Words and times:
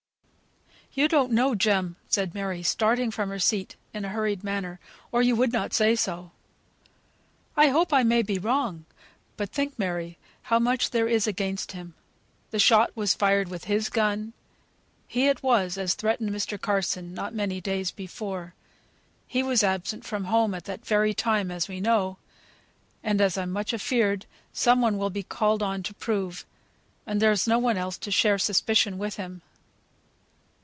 "You 0.93 1.07
don't 1.07 1.31
know 1.31 1.55
Jem," 1.55 1.95
said 2.09 2.33
Mary, 2.33 2.61
starting 2.63 3.11
from 3.11 3.29
her 3.29 3.39
seat 3.39 3.77
in 3.93 4.03
a 4.03 4.09
hurried 4.09 4.43
manner, 4.43 4.77
"or 5.09 5.21
you 5.21 5.37
would 5.37 5.53
not 5.53 5.73
say 5.73 5.95
so." 5.95 6.31
"I 7.55 7.69
hope 7.69 7.93
I 7.93 8.03
may 8.03 8.21
be 8.21 8.37
wrong; 8.37 8.83
but 9.37 9.51
think, 9.51 9.79
Mary, 9.79 10.17
how 10.41 10.59
much 10.59 10.89
there 10.89 11.07
is 11.07 11.27
against 11.27 11.71
him. 11.71 11.93
The 12.49 12.59
shot 12.59 12.91
was 12.93 13.13
fired 13.13 13.47
with 13.47 13.63
his 13.63 13.87
gun; 13.87 14.33
he 15.07 15.27
it 15.29 15.41
was 15.41 15.77
as 15.77 15.93
threatened 15.93 16.31
Mr. 16.31 16.59
Carson 16.59 17.13
not 17.13 17.33
many 17.33 17.61
days 17.61 17.91
before; 17.91 18.53
he 19.27 19.41
was 19.41 19.63
absent 19.63 20.03
from 20.03 20.25
home 20.25 20.53
at 20.53 20.65
that 20.65 20.85
very 20.85 21.13
time, 21.13 21.51
as 21.51 21.69
we 21.69 21.79
know, 21.79 22.17
and, 23.01 23.21
as 23.21 23.37
I'm 23.37 23.51
much 23.51 23.71
afeared, 23.73 24.25
some 24.51 24.81
one 24.81 24.97
will 24.97 25.09
be 25.09 25.23
called 25.23 25.63
on 25.63 25.83
to 25.83 25.93
prove; 25.93 26.45
and 27.07 27.21
there's 27.21 27.47
no 27.47 27.59
one 27.59 27.77
else 27.77 27.97
to 27.99 28.11
share 28.11 28.37
suspicion 28.37 28.97
with 28.97 29.15
him." 29.15 29.41